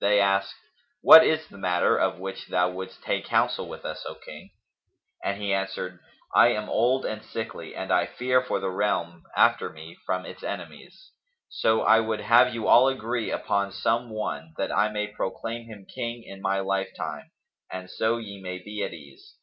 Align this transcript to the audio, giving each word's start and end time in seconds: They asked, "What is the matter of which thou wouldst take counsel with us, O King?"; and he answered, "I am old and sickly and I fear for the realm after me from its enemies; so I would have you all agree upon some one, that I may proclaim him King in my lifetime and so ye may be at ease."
They 0.00 0.20
asked, 0.20 0.54
"What 1.02 1.22
is 1.22 1.48
the 1.48 1.58
matter 1.58 1.98
of 1.98 2.18
which 2.18 2.46
thou 2.46 2.70
wouldst 2.70 3.02
take 3.02 3.26
counsel 3.26 3.68
with 3.68 3.84
us, 3.84 4.06
O 4.08 4.14
King?"; 4.14 4.48
and 5.22 5.36
he 5.38 5.52
answered, 5.52 5.98
"I 6.34 6.48
am 6.54 6.70
old 6.70 7.04
and 7.04 7.22
sickly 7.22 7.74
and 7.76 7.92
I 7.92 8.06
fear 8.06 8.40
for 8.42 8.58
the 8.58 8.70
realm 8.70 9.24
after 9.36 9.68
me 9.68 9.94
from 10.06 10.24
its 10.24 10.42
enemies; 10.42 11.10
so 11.50 11.82
I 11.82 12.00
would 12.00 12.20
have 12.22 12.54
you 12.54 12.66
all 12.66 12.88
agree 12.88 13.30
upon 13.30 13.70
some 13.70 14.08
one, 14.08 14.54
that 14.56 14.74
I 14.74 14.88
may 14.88 15.08
proclaim 15.08 15.66
him 15.66 15.84
King 15.84 16.22
in 16.22 16.40
my 16.40 16.60
lifetime 16.60 17.30
and 17.70 17.90
so 17.90 18.16
ye 18.16 18.40
may 18.40 18.56
be 18.56 18.82
at 18.82 18.94
ease." 18.94 19.34